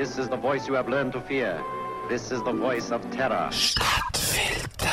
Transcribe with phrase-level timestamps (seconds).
[0.00, 1.62] This is the voice you have learned to fear.
[2.08, 3.52] This is the voice of terror.
[3.52, 4.88] Stadtfilter.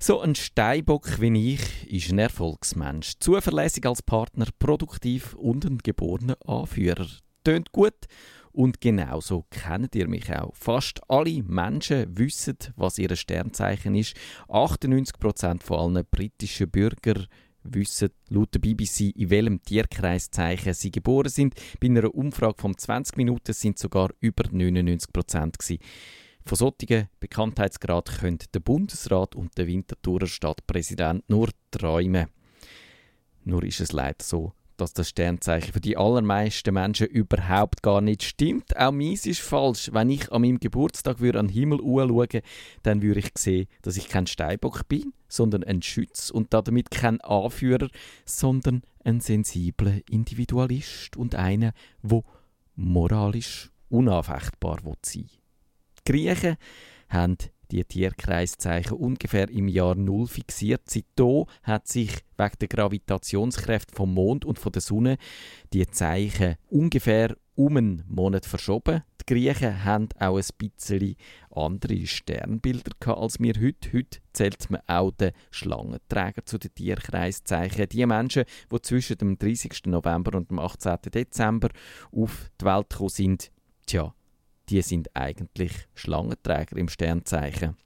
[0.00, 3.12] So ein Steinbock wie ich ist ein Erfolgsmensch.
[3.20, 7.06] Zuverlässig als Partner, produktiv und ein geborener Anführer.
[7.44, 7.94] Tönt gut
[8.50, 10.52] und genauso kennt ihr mich auch.
[10.56, 14.16] Fast alle Menschen wissen, was ihr Sternzeichen ist.
[14.48, 17.28] 98% von allen britischen Bürgern
[17.64, 21.54] wissen laut der BBC, in welchem Tierkreiszeichen sie geboren sind.
[21.80, 25.56] Bei einer Umfrage von 20 Minuten sind sogar über 99 Prozent
[26.44, 32.28] Von solchen Bekanntheitsgrad können der Bundesrat und der Winterthurer Stadtpräsident nur träumen.
[33.44, 38.22] Nur ist es leider so, dass das Sternzeichen für die allermeisten Menschen überhaupt gar nicht
[38.22, 38.76] stimmt.
[38.76, 39.90] Auch meins ist falsch.
[39.92, 42.42] Wenn ich an meinem Geburtstag würde an den Himmel schaue,
[42.82, 47.20] dann würde ich sehen, dass ich kein Steinbock bin, sondern ein Schütz und damit kein
[47.20, 47.88] Anführer,
[48.24, 52.24] sondern ein sensibler Individualist und einer, wo
[52.74, 55.28] moralisch unanfechtbar sein will.
[55.98, 56.56] Die Griechen
[57.08, 57.36] haben
[57.70, 60.82] die Tierkreiszeichen ungefähr im Jahr Null fixiert.
[60.86, 65.16] Seitdem hat sich wegen der Gravitationskräfte vom Mond und von der Sonne
[65.72, 69.02] die Zeichen ungefähr um einen Monat verschoben.
[69.20, 71.16] Die Griechen haben auch ein bisschen
[71.50, 73.92] andere Sternbilder als wir heute.
[73.92, 77.88] Heute zählt man auch den Schlangenträger zu den Tierkreiszeichen.
[77.88, 79.86] Die Menschen, die zwischen dem 30.
[79.86, 80.96] November und dem 18.
[81.14, 81.70] Dezember
[82.12, 83.50] auf die Welt gekommen sind,
[83.86, 84.14] tja,
[84.68, 87.76] die sind eigentlich Schlangenträger im Sternzeichen.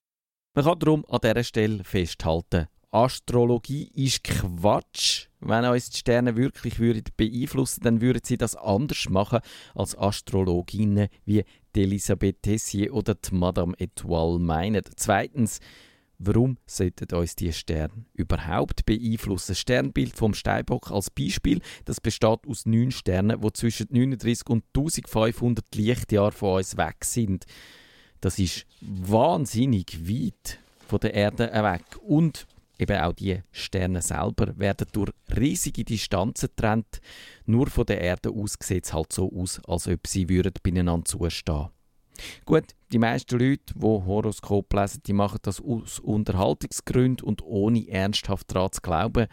[0.55, 5.27] Man kann darum an dieser Stelle festhalten, Astrologie ist Quatsch.
[5.41, 9.41] Wenn uns die Sterne wirklich würden beeinflussen dann würden sie das anders machen
[9.75, 11.45] als Astrologinnen wie
[11.77, 14.83] Elisabeth Tessier oder die Madame Etoile meinen.
[14.97, 15.61] Zweitens,
[16.21, 19.53] Warum sollten uns die Sterne überhaupt beeinflussen?
[19.53, 24.65] Das Sternbild vom Steinbock als Beispiel, das besteht aus neun Sternen, die zwischen 39 und
[24.75, 27.45] 1500 Lichtjahren von uns weg sind.
[28.21, 31.85] Das ist wahnsinnig weit von der Erde weg.
[32.03, 32.49] Und
[32.81, 37.01] eben auch die Sterne selber werden durch riesige Distanzen getrennt.
[37.47, 41.05] Nur von der Erde aus sieht es halt so aus, als ob sie würden beieinander
[41.05, 41.69] zustehen
[42.45, 48.55] Gut, die meisten Leute, die Horoskop lesen, die machen das aus Unterhaltungsgründen und ohne ernsthaft
[48.55, 49.27] daran zu glauben.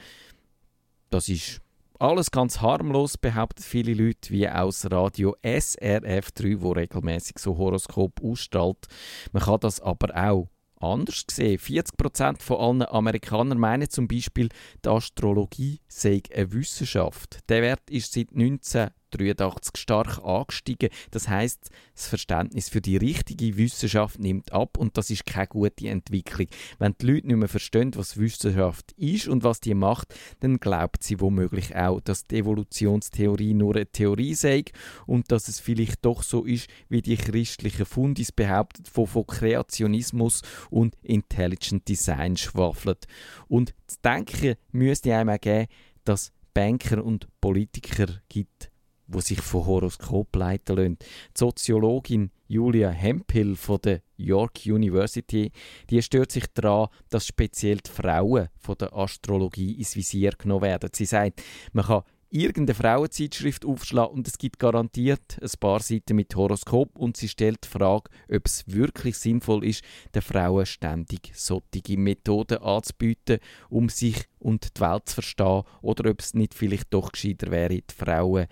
[1.09, 1.61] Das ist
[1.99, 8.87] alles ganz harmlos, behaupten viele Leute, wie aus Radio SRF3, wo regelmäßig so Horoskop ausstrahlt.
[9.31, 11.57] Man kann das aber auch anders sehen.
[11.57, 14.49] 40% von allen Amerikanern meinen zum Beispiel,
[14.83, 17.39] die Astrologie sei eine Wissenschaft.
[17.49, 20.89] Der Wert ist seit 19 1983 stark angestiegen.
[21.11, 25.87] Das heißt, das Verständnis für die richtige Wissenschaft nimmt ab und das ist keine gute
[25.87, 26.47] Entwicklung.
[26.79, 31.03] Wenn die Leute nicht mehr verstehen, was Wissenschaft ist und was die macht, dann glaubt
[31.03, 34.65] sie womöglich auch, dass die Evolutionstheorie nur eine Theorie sei
[35.05, 40.41] und dass es vielleicht doch so ist, wie die christlichen Fundis behauptet, von, von Kreationismus
[40.69, 43.07] und Intelligent Design schwafelt.
[43.47, 45.67] Und zu denken müsste einem auch geben,
[46.03, 48.71] dass Banker und Politiker gibt,
[49.07, 50.97] wo sich von Horoskop leiten lassen.
[50.99, 51.05] Die
[51.39, 55.51] Soziologin Julia Hemphill von der York University,
[55.89, 60.89] die stört sich daran, dass speziell die Frauen von der Astrologie ins Visier genommen werden.
[60.93, 61.41] Sie sagt,
[61.73, 62.03] man kann
[62.35, 67.63] irgendeine Frauenzeitschrift aufschlagen und es gibt garantiert ein paar Seiten mit Horoskop und sie stellt
[67.63, 69.83] die Frage, ob es wirklich sinnvoll ist,
[70.13, 73.39] den Frauen ständig solche Methoden anzubieten,
[73.69, 77.81] um sich und die Welt zu verstehen oder ob es nicht vielleicht doch gescheiter wäre,
[77.81, 78.47] die Frauen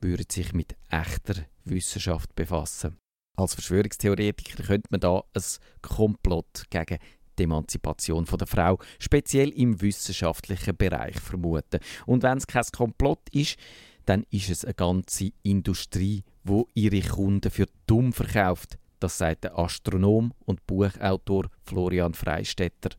[0.00, 1.34] würden sich mit echter
[1.64, 2.96] Wissenschaft befassen.
[3.36, 5.42] Als Verschwörungstheoretiker könnte man da ein
[5.82, 6.98] Komplott gegen
[7.38, 11.80] die Emanzipation der Frau, speziell im wissenschaftlichen Bereich, vermuten.
[12.06, 13.56] Und wenn es kein Komplott ist,
[14.04, 18.78] dann ist es eine ganze Industrie, wo ihre Kunden für dumm verkauft.
[18.98, 22.90] Das sagt der Astronom und Buchautor Florian Freistetter.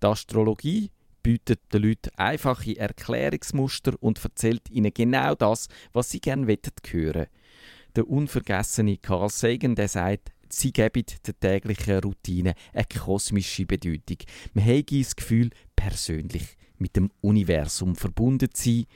[0.00, 0.90] Die Astrologie
[1.22, 7.26] bietet den Leuten einfache Erklärungsmuster und erzählt ihnen genau das, was sie gerne hören
[7.96, 14.18] Der unvergessene Carl Sagan der sagt, sie geben der täglichen Routine eine kosmische Bedeutung.
[14.54, 18.86] Man hat das Gefühl, persönlich mit dem Universum verbunden zu sein.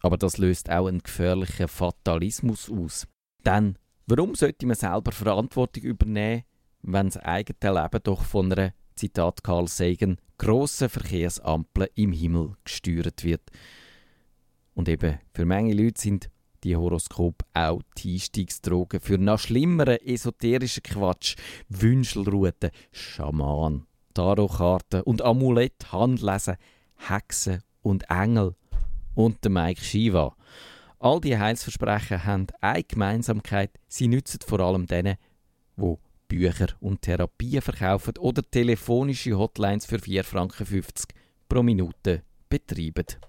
[0.00, 3.06] Aber das löst auch einen gefährlichen Fatalismus aus.
[3.44, 3.76] Denn
[4.06, 6.44] warum sollte man selber Verantwortung übernehmen,
[6.82, 13.24] wenn das eigene Leben doch von einer Zitat Carl Sagan, grossen Verkehrsampeln im Himmel gesteuert
[13.24, 13.42] wird.
[14.74, 16.30] Und eben, für manche Leute sind
[16.64, 21.36] die Horoskop auch die Einstiegsdrogen für noch schlimmeren esoterischen Quatsch,
[21.68, 26.56] Wünschelruten, Schaman, Tarotkarten und Amulett, Handlesen,
[26.96, 28.54] Hexen und Engel
[29.14, 30.34] und der Mike Shiva.
[30.98, 33.70] All die Heilsversprechen haben eine Gemeinsamkeit.
[33.86, 35.16] Sie nützen vor allem denen,
[35.76, 35.94] die
[36.28, 40.92] Bücher und Therapien verkaufen oder telefonische Hotlines für 4,50 Franken
[41.48, 43.06] pro Minute betreiben.